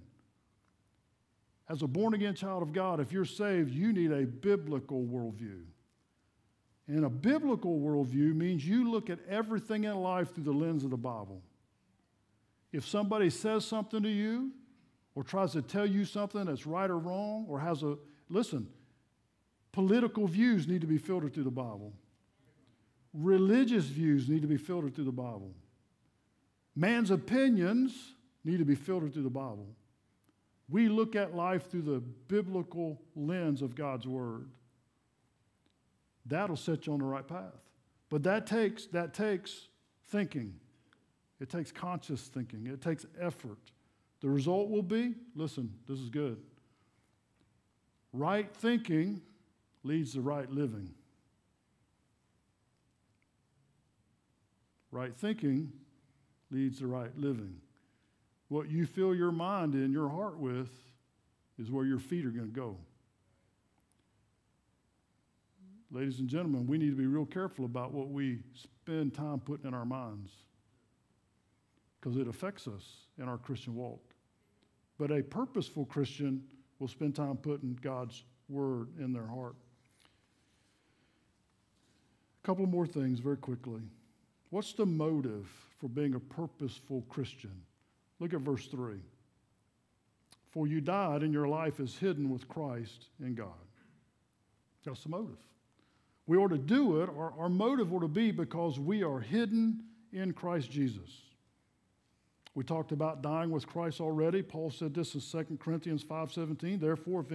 [1.69, 5.63] As a born again child of God, if you're saved, you need a biblical worldview.
[6.89, 10.91] And a biblical worldview means you look at everything in life through the lens of
[10.91, 11.41] the Bible.
[12.73, 14.51] If somebody says something to you
[15.15, 17.97] or tries to tell you something that's right or wrong or has a,
[18.29, 18.69] listen,
[19.73, 21.93] Political views need to be filtered through the Bible.
[23.15, 25.55] Religious views need to be filtered through the Bible.
[26.75, 29.69] Man's opinions need to be filtered through the Bible.
[30.69, 34.49] We look at life through the biblical lens of God's Word.
[36.25, 37.61] That'll set you on the right path.
[38.09, 39.69] But that takes, that takes
[40.09, 40.55] thinking.
[41.41, 42.67] It takes conscious thinking.
[42.67, 43.59] It takes effort.
[44.21, 46.39] The result will be listen, this is good.
[48.13, 49.21] Right thinking
[49.85, 50.91] leads to right living.
[54.91, 55.73] Right thinking
[56.51, 57.57] leads to right living.
[58.49, 60.71] What you fill your mind and your heart with,
[61.59, 62.77] is where your feet are going to go.
[65.91, 69.67] Ladies and gentlemen, we need to be real careful about what we spend time putting
[69.67, 70.33] in our minds
[72.01, 72.83] because it affects us
[73.19, 74.03] in our Christian walk.
[74.99, 76.43] But a purposeful Christian
[76.79, 79.55] will spend time putting God's word in their heart.
[82.43, 83.83] Couple more things very quickly.
[84.51, 87.63] What's the motive for being a purposeful Christian?
[88.19, 88.97] Look at verse 3.
[90.51, 93.49] For you died, and your life is hidden with Christ in God.
[94.85, 95.39] That's the motive.
[96.27, 99.85] We ought to do it, our, our motive ought to be because we are hidden
[100.13, 101.23] in Christ Jesus.
[102.55, 104.43] We talked about dying with Christ already.
[104.43, 106.79] Paul said this in 2 Corinthians 5:17.
[106.79, 107.33] Therefore, if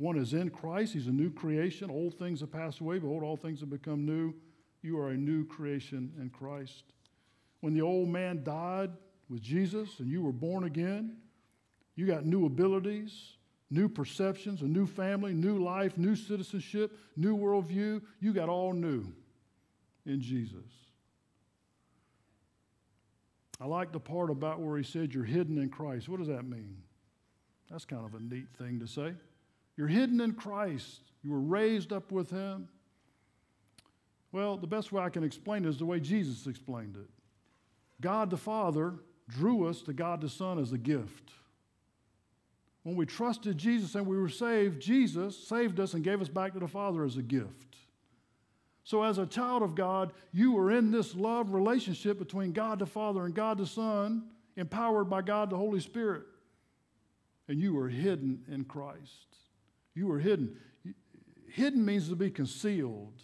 [0.00, 1.90] anyone is in Christ, he's a new creation.
[1.90, 4.32] Old things have passed away, behold, all things have become new.
[4.82, 6.84] You are a new creation in Christ.
[7.60, 8.92] When the old man died
[9.28, 11.18] with Jesus and you were born again,
[11.96, 13.34] you got new abilities,
[13.70, 18.00] new perceptions, a new family, new life, new citizenship, new worldview.
[18.20, 19.04] You got all new
[20.06, 20.64] in Jesus.
[23.60, 26.08] I like the part about where he said you're hidden in Christ.
[26.08, 26.78] What does that mean?
[27.70, 29.12] That's kind of a neat thing to say.
[29.80, 31.00] You're hidden in Christ.
[31.22, 32.68] You were raised up with him.
[34.30, 37.08] Well, the best way I can explain it is the way Jesus explained it.
[37.98, 41.30] God the Father drew us to God the Son as a gift.
[42.82, 46.52] When we trusted Jesus and we were saved, Jesus saved us and gave us back
[46.52, 47.76] to the Father as a gift.
[48.84, 52.84] So, as a child of God, you were in this love relationship between God the
[52.86, 54.24] Father and God the Son,
[54.56, 56.24] empowered by God the Holy Spirit.
[57.48, 59.29] And you were hidden in Christ.
[59.94, 60.56] You were hidden.
[61.48, 63.22] Hidden means to be concealed.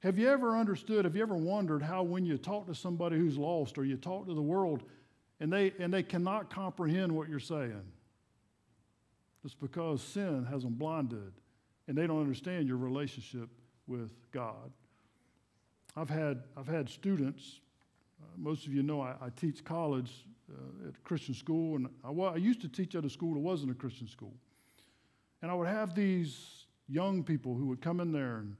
[0.00, 3.36] Have you ever understood, have you ever wondered how when you talk to somebody who's
[3.36, 4.82] lost or you talk to the world
[5.40, 7.82] and they, and they cannot comprehend what you're saying?
[9.44, 11.32] It's because sin has them blinded
[11.86, 13.48] and they don't understand your relationship
[13.86, 14.70] with God.
[15.96, 17.60] I've had, I've had students,
[18.22, 20.10] uh, most of you know I, I teach college
[20.50, 23.40] uh, at a Christian school, and I, I used to teach at a school that
[23.40, 24.32] wasn't a Christian school.
[25.42, 28.56] And I would have these young people who would come in there and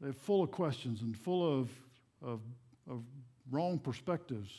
[0.00, 1.70] they're full of questions and full of,
[2.22, 2.40] of,
[2.90, 3.02] of
[3.50, 4.50] wrong perspectives.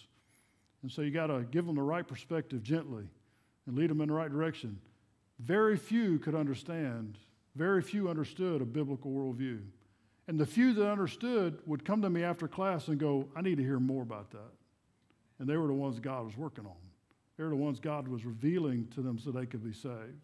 [0.81, 3.03] And so you got to give them the right perspective gently
[3.67, 4.79] and lead them in the right direction.
[5.39, 7.17] Very few could understand,
[7.55, 9.59] very few understood a biblical worldview.
[10.27, 13.57] And the few that understood would come to me after class and go, I need
[13.57, 14.51] to hear more about that.
[15.39, 16.73] And they were the ones God was working on.
[17.37, 20.19] They were the ones God was revealing to them so they could be saved.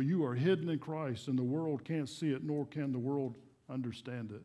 [0.00, 3.36] You are hidden in Christ, and the world can't see it, nor can the world
[3.68, 4.42] understand it.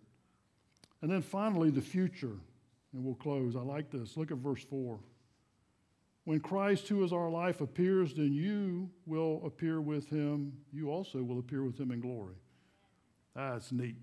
[1.02, 2.38] And then finally, the future.
[2.94, 3.56] And we'll close.
[3.56, 4.16] I like this.
[4.16, 5.00] Look at verse 4.
[6.24, 10.54] When Christ, who is our life, appears, then you will appear with him.
[10.74, 12.36] You also will appear with him in glory.
[13.36, 13.98] That's neat.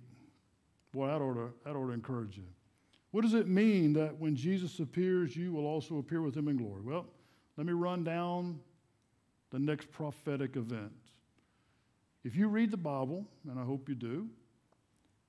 [0.93, 2.45] Boy, that ought, to, that ought to encourage you.
[3.11, 6.57] What does it mean that when Jesus appears, you will also appear with him in
[6.57, 6.83] glory?
[6.83, 7.07] Well,
[7.57, 8.61] let me run down
[9.51, 10.93] the next prophetic event.
[12.25, 14.29] If you read the Bible, and I hope you do,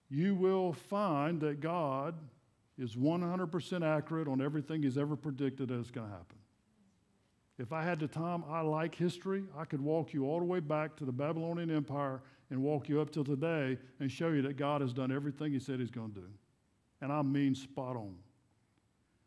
[0.09, 2.15] you will find that God
[2.77, 6.37] is 100% accurate on everything He's ever predicted that is going to happen.
[7.59, 10.59] If I had the time, I like history, I could walk you all the way
[10.59, 14.57] back to the Babylonian Empire and walk you up till today and show you that
[14.57, 16.27] God has done everything He said He's going to do.
[17.01, 18.15] And I mean spot on.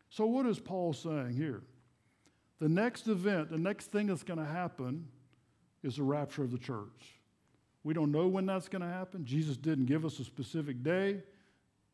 [0.09, 1.63] So, what is Paul saying here?
[2.59, 5.09] The next event, the next thing that's going to happen
[5.83, 7.16] is the rapture of the church.
[7.87, 9.25] We don't know when that's going to happen.
[9.25, 11.19] Jesus didn't give us a specific day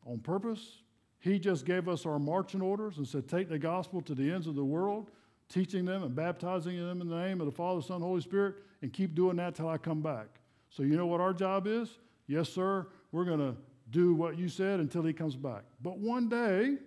[0.07, 0.81] on purpose.
[1.19, 4.47] He just gave us our marching orders and said, Take the gospel to the ends
[4.47, 5.11] of the world,
[5.49, 8.55] teaching them and baptizing them in the name of the Father, Son, and Holy Spirit,
[8.81, 10.25] and keep doing that till I come back.
[10.71, 11.99] So, you know what our job is?
[12.25, 13.55] Yes, sir, we're going to
[13.91, 15.61] do what you said until he comes back.
[15.79, 16.77] But one day,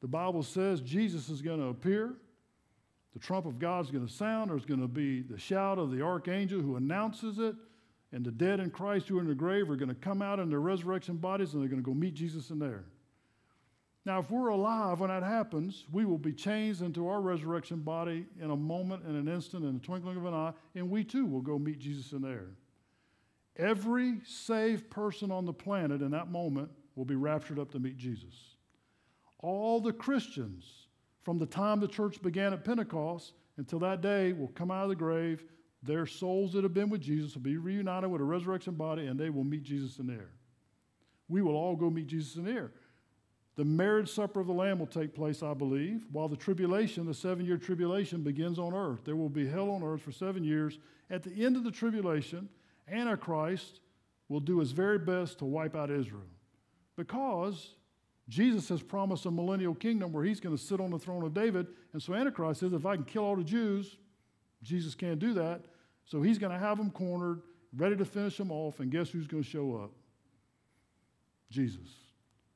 [0.00, 2.14] the Bible says Jesus is going to appear.
[3.14, 4.52] The trump of God is going to sound.
[4.52, 7.56] There's going to be the shout of the archangel who announces it
[8.12, 10.40] and the dead in Christ who are in the grave are going to come out
[10.40, 12.84] in their resurrection bodies and they're going to go meet Jesus in there.
[14.04, 18.24] Now, if we're alive when that happens, we will be changed into our resurrection body
[18.40, 21.26] in a moment, in an instant, in the twinkling of an eye, and we too
[21.26, 22.46] will go meet Jesus in there.
[23.56, 27.98] Every saved person on the planet in that moment will be raptured up to meet
[27.98, 28.34] Jesus.
[29.40, 30.64] All the Christians
[31.22, 34.88] from the time the church began at Pentecost until that day will come out of
[34.88, 35.44] the grave
[35.82, 39.18] their souls that have been with Jesus will be reunited with a resurrection body and
[39.18, 40.30] they will meet Jesus in the air.
[41.28, 42.72] We will all go meet Jesus in the air.
[43.56, 47.14] The marriage supper of the Lamb will take place, I believe, while the tribulation, the
[47.14, 49.00] seven year tribulation, begins on earth.
[49.04, 50.78] There will be hell on earth for seven years.
[51.10, 52.48] At the end of the tribulation,
[52.90, 53.80] Antichrist
[54.28, 56.22] will do his very best to wipe out Israel
[56.96, 57.74] because
[58.28, 61.34] Jesus has promised a millennial kingdom where he's going to sit on the throne of
[61.34, 61.66] David.
[61.92, 63.96] And so Antichrist says, if I can kill all the Jews,
[64.62, 65.62] Jesus can't do that.
[66.04, 67.42] So he's going to have them cornered,
[67.76, 69.90] ready to finish them off, and guess who's going to show up?
[71.50, 71.88] Jesus.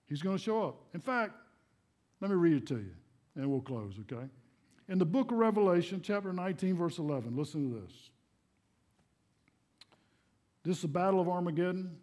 [0.08, 0.76] He's going to show up.
[0.94, 1.34] In fact,
[2.20, 2.92] let me read it to you,
[3.36, 4.24] and we'll close, okay?
[4.88, 8.10] In the book of Revelation, chapter 19, verse 11, listen to this.
[10.64, 11.96] This is the battle of Armageddon.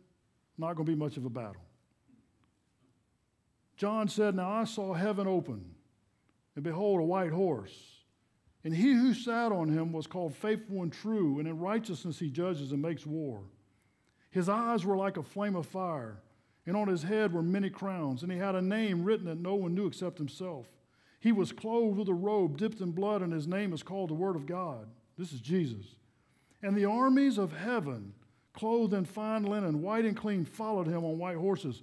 [0.58, 1.64] Not going to be much of a battle.
[3.78, 5.64] John said, Now I saw heaven open,
[6.56, 7.99] and behold, a white horse.
[8.64, 12.30] And he who sat on him was called faithful and true, and in righteousness he
[12.30, 13.42] judges and makes war.
[14.32, 16.18] His eyes were like a flame of fire,
[16.66, 19.56] and on his head were many crowns, and he had a name written that no
[19.56, 20.68] one knew except himself.
[21.20, 24.16] He was clothed with a robe dipped in blood, and his name is called the
[24.16, 24.88] Word of God.
[25.18, 25.86] This is Jesus.
[26.62, 28.14] And the armies of heaven,
[28.54, 31.82] clothed in fine linen, white and clean, followed him on white horses.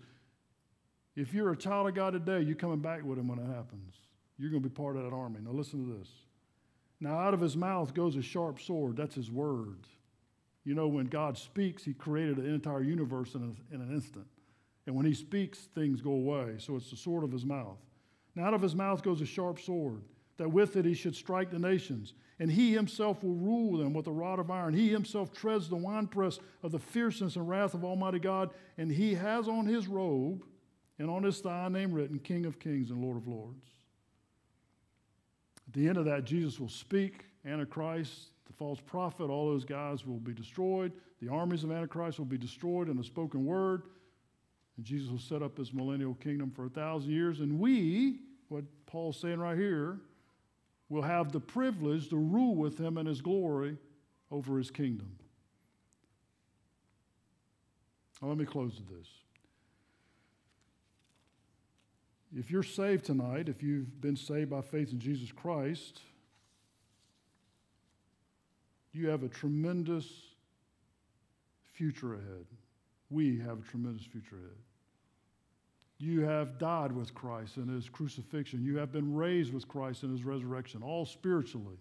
[1.16, 3.94] If you're a child of God today, you're coming back with him when it happens.
[4.38, 5.40] You're going to be part of that army.
[5.42, 6.08] Now, listen to this.
[7.00, 8.96] Now, out of his mouth goes a sharp sword.
[8.96, 9.86] That's his word.
[10.64, 14.26] You know, when God speaks, he created an entire universe in, a, in an instant.
[14.86, 16.54] And when he speaks, things go away.
[16.58, 17.78] So it's the sword of his mouth.
[18.34, 20.02] Now, out of his mouth goes a sharp sword,
[20.38, 22.14] that with it he should strike the nations.
[22.38, 24.74] And he himself will rule them with a rod of iron.
[24.74, 28.50] He himself treads the winepress of the fierceness and wrath of Almighty God.
[28.76, 30.44] And he has on his robe
[30.98, 33.75] and on his thigh a name written King of Kings and Lord of Lords.
[35.76, 40.16] The end of that, Jesus will speak, Antichrist, the false prophet, all those guys will
[40.16, 40.90] be destroyed.
[41.20, 43.82] The armies of Antichrist will be destroyed in a spoken word.
[44.78, 47.40] And Jesus will set up his millennial kingdom for a thousand years.
[47.40, 49.98] And we, what Paul's saying right here,
[50.88, 53.76] will have the privilege to rule with him in his glory
[54.30, 55.18] over his kingdom.
[58.22, 59.08] Now, let me close with this.
[62.38, 66.02] If you're saved tonight, if you've been saved by faith in Jesus Christ,
[68.92, 70.06] you have a tremendous
[71.72, 72.44] future ahead.
[73.08, 74.58] We have a tremendous future ahead.
[75.98, 78.62] You have died with Christ in his crucifixion.
[78.62, 81.78] You have been raised with Christ in his resurrection, all spiritually.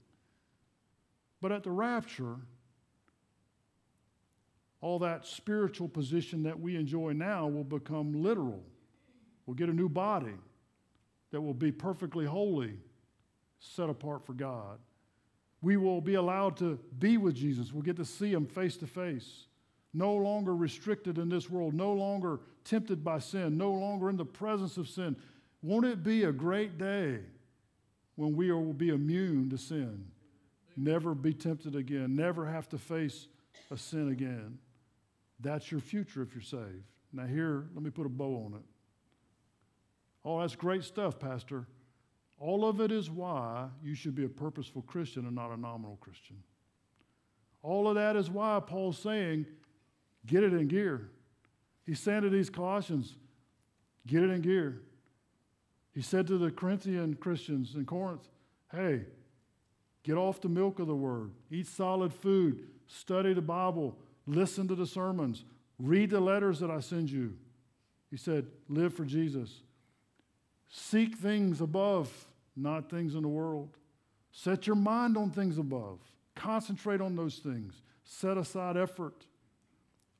[1.42, 2.38] But at the rapture,
[4.80, 8.64] all that spiritual position that we enjoy now will become literal.
[9.46, 10.36] We'll get a new body
[11.36, 12.78] that will be perfectly holy,
[13.60, 14.80] set apart for God.
[15.62, 17.74] We will be allowed to be with Jesus.
[17.74, 19.48] We'll get to see him face to face
[19.94, 24.26] no longer restricted in this world, no longer tempted by sin, no longer in the
[24.26, 25.18] presence of sin.
[25.62, 27.20] Won't it be a great day
[28.16, 30.06] when we will be immune to sin?
[30.78, 33.28] Never be tempted again, never have to face
[33.72, 34.58] a sin again.
[35.42, 36.86] That's your future if you're saved.
[37.12, 38.75] Now, here, let me put a bow on it.
[40.26, 41.68] Oh, that's great stuff, Pastor.
[42.40, 45.98] All of it is why you should be a purposeful Christian and not a nominal
[46.02, 46.38] Christian.
[47.62, 49.46] All of that is why Paul's saying
[50.26, 51.10] Get it in gear.
[51.86, 53.16] He's saying to these Colossians,
[54.08, 54.82] get it in gear.
[55.94, 58.28] He said to the Corinthian Christians in Corinth,
[58.72, 59.02] hey,
[60.04, 64.76] get off the milk of the word, eat solid food, study the Bible, listen to
[64.76, 65.46] the sermons,
[65.80, 67.36] read the letters that I send you.
[68.10, 69.62] He said, live for Jesus.
[70.70, 72.12] Seek things above,
[72.56, 73.78] not things in the world.
[74.32, 76.00] Set your mind on things above.
[76.36, 77.82] Concentrate on those things.
[78.04, 79.26] Set aside effort.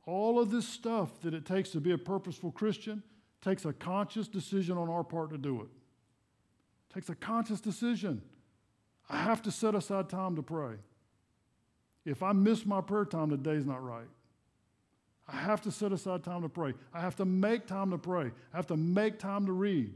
[0.06, 3.04] All of this stuff that it takes to be a purposeful Christian
[3.42, 5.68] takes a conscious decision on our part to do it.
[6.90, 8.22] it takes a conscious decision.
[9.10, 10.76] I have to set aside time to pray.
[12.06, 14.08] If I miss my prayer time, the day's not right.
[15.28, 16.74] I have to set aside time to pray.
[16.94, 18.32] I have to make time to pray.
[18.54, 19.92] I have to make time to read.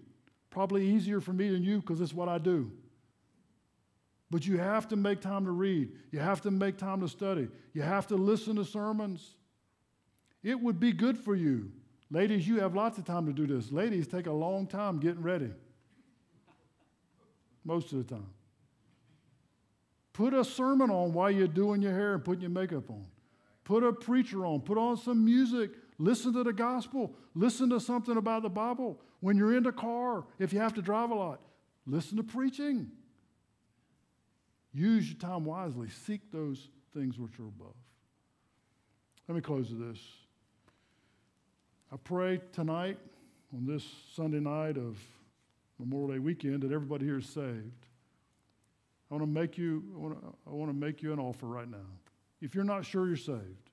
[0.49, 2.71] Probably easier for me than you because it's what I do.
[4.31, 5.89] But you have to make time to read.
[6.11, 7.47] You have to make time to study.
[7.73, 9.35] You have to listen to sermons.
[10.43, 11.71] It would be good for you.
[12.11, 13.71] Ladies, you have lots of time to do this.
[13.71, 15.51] Ladies take a long time getting ready.
[17.63, 18.29] Most of the time.
[20.13, 23.05] Put a sermon on while you're doing your hair and putting your makeup on.
[23.63, 24.61] Put a preacher on.
[24.61, 25.71] Put on some music.
[25.99, 27.13] Listen to the gospel.
[27.35, 28.99] Listen to something about the Bible.
[29.19, 31.41] When you're in the car, if you have to drive a lot,
[31.85, 32.89] listen to preaching.
[34.73, 35.89] Use your time wisely.
[35.89, 37.75] Seek those things which are above.
[39.27, 39.99] Let me close with this.
[41.91, 42.97] I pray tonight,
[43.53, 43.83] on this
[44.15, 44.97] Sunday night of
[45.79, 47.87] Memorial Day weekend, that everybody here is saved.
[49.11, 51.47] I want to make you, I want to, I want to make you an offer
[51.47, 51.77] right now.
[52.41, 53.68] If you're not sure you're saved,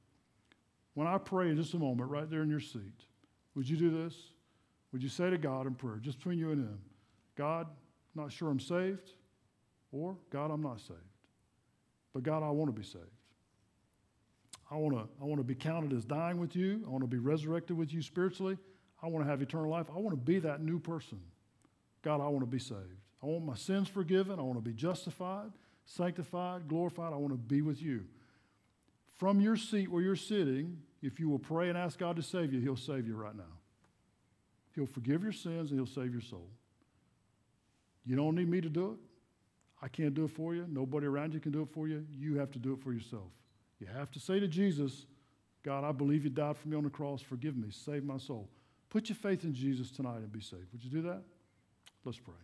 [0.97, 3.05] when I pray just a moment, right there in your seat,
[3.55, 4.14] would you do this?
[4.92, 6.78] Would you say to God in prayer, just between you and Him,
[7.36, 7.66] God,
[8.14, 9.11] not sure I'm saved,
[9.92, 11.01] or God, I'm not saved.
[12.14, 13.05] But God, I want to be saved.
[14.70, 16.82] I want to I want to be counted as dying with you.
[16.86, 18.57] I want to be resurrected with you spiritually.
[19.03, 19.88] I want to have eternal life.
[19.94, 21.20] I want to be that new person.
[22.01, 23.03] God, I want to be saved.
[23.22, 24.38] I want my sins forgiven.
[24.38, 25.51] I want to be justified,
[25.84, 27.12] sanctified, glorified.
[27.12, 28.07] I want to be with you.
[29.17, 32.53] From your seat where you're sitting, if you will pray and ask God to save
[32.53, 33.45] you, He'll save you right now.
[34.75, 36.49] He'll forgive your sins and He'll save your soul.
[38.05, 38.99] You don't need me to do it.
[39.83, 40.67] I can't do it for you.
[40.69, 42.05] Nobody around you can do it for you.
[42.11, 43.31] You have to do it for yourself.
[43.79, 45.07] You have to say to Jesus,
[45.62, 47.21] God, I believe you died for me on the cross.
[47.21, 47.69] Forgive me.
[47.71, 48.49] Save my soul.
[48.89, 50.73] Put your faith in Jesus tonight and be saved.
[50.73, 51.23] Would you do that?
[52.05, 52.35] Let's pray.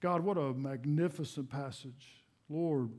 [0.00, 2.22] God, what a magnificent passage.
[2.50, 2.90] Lord,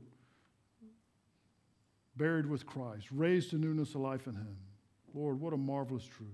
[2.16, 4.56] buried with Christ, raised to newness of life in Him.
[5.14, 6.30] Lord, what a marvelous truth.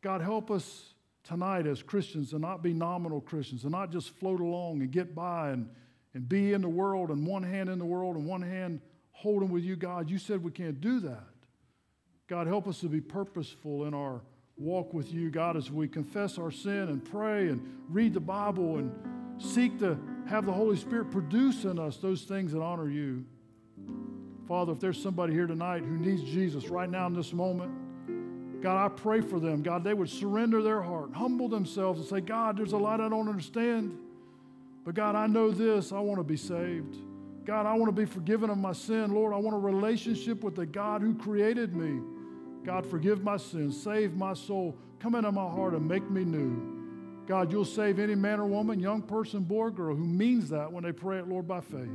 [0.00, 4.40] God, help us tonight as Christians to not be nominal Christians, to not just float
[4.40, 5.68] along and get by and,
[6.14, 8.80] and be in the world and one hand in the world and one hand
[9.12, 10.08] holding with you, God.
[10.08, 11.24] You said we can't do that.
[12.28, 14.22] God, help us to be purposeful in our
[14.56, 18.78] walk with you, God, as we confess our sin and pray and read the Bible
[18.78, 18.92] and
[19.38, 23.24] seek to have the Holy Spirit produce in us those things that honor you.
[24.48, 27.70] Father, if there's somebody here tonight who needs Jesus right now in this moment,
[28.62, 29.62] God, I pray for them.
[29.62, 33.10] God, they would surrender their heart, humble themselves, and say, God, there's a lot I
[33.10, 33.96] don't understand.
[34.86, 35.92] But God, I know this.
[35.92, 36.96] I want to be saved.
[37.44, 39.12] God, I want to be forgiven of my sin.
[39.12, 42.00] Lord, I want a relationship with the God who created me.
[42.64, 47.26] God, forgive my sins, save my soul, come into my heart and make me new.
[47.26, 50.72] God, you'll save any man or woman, young person, boy or girl who means that
[50.72, 51.88] when they pray it, Lord, by faith.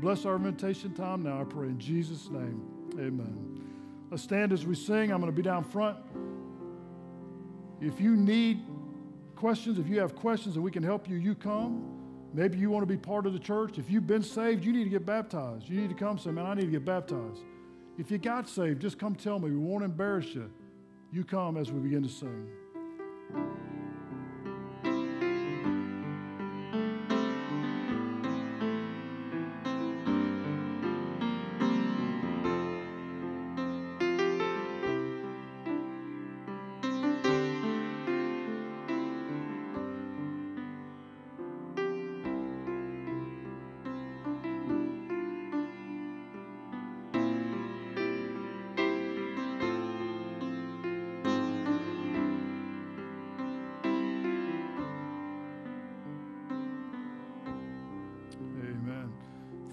[0.00, 2.60] Bless our invitation time now, I pray in Jesus' name.
[2.94, 3.62] Amen.
[4.10, 5.10] Let's stand as we sing.
[5.10, 5.96] I'm going to be down front.
[7.80, 8.62] If you need
[9.36, 11.90] questions, if you have questions and we can help you, you come.
[12.32, 13.78] Maybe you want to be part of the church.
[13.78, 15.68] If you've been saved, you need to get baptized.
[15.68, 17.42] You need to come say, Man, I need to get baptized.
[17.96, 19.50] If you got saved, just come tell me.
[19.50, 20.50] We won't embarrass you.
[21.12, 22.48] You come as we begin to sing.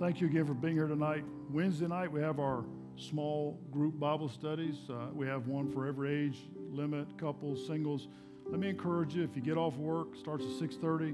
[0.02, 1.24] Thank you again for being here tonight.
[1.52, 4.78] Wednesday night, we have our small group Bible studies.
[4.90, 6.40] Uh, we have one for every age
[6.72, 8.08] limit, couples, singles.
[8.48, 11.14] Let me encourage you, if you get off work, starts at 6.30,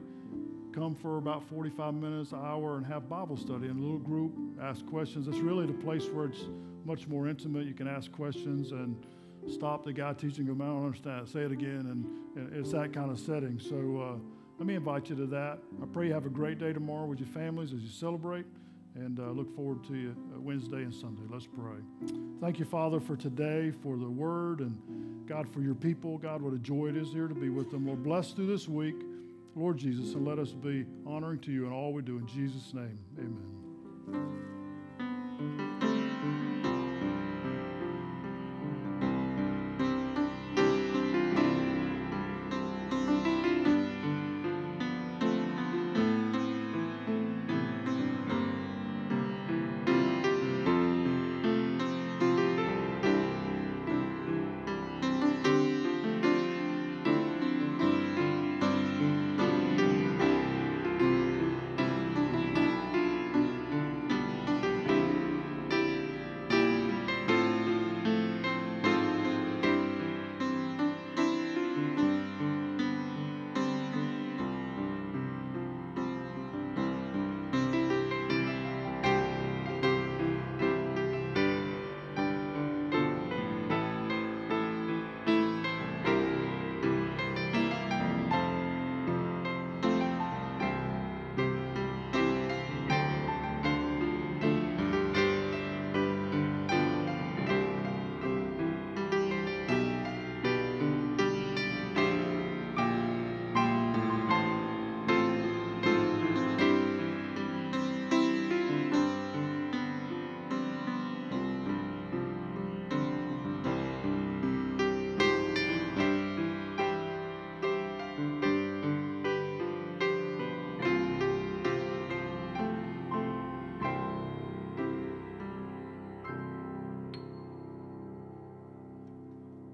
[0.71, 4.31] come for about 45 minutes, an hour, and have Bible study in a little group,
[4.61, 5.27] ask questions.
[5.27, 6.45] It's really the place where it's
[6.85, 7.65] much more intimate.
[7.65, 9.05] You can ask questions and
[9.51, 11.89] stop the guy teaching them, I don't understand, say it again,
[12.37, 13.59] and, and it's that kind of setting.
[13.59, 14.17] So uh,
[14.57, 15.59] let me invite you to that.
[15.83, 18.45] I pray you have a great day tomorrow with your families as you celebrate
[18.97, 21.21] and uh, look forward to you uh, Wednesday and Sunday.
[21.29, 21.77] Let's pray.
[22.41, 26.17] Thank you, Father, for today, for the word, and God, for your people.
[26.17, 27.85] God, what a joy it is here to be with them.
[27.85, 28.95] Lord, bless through this week,
[29.55, 32.17] Lord Jesus, and let us be honoring to you in all we do.
[32.17, 33.56] In Jesus' name, amen.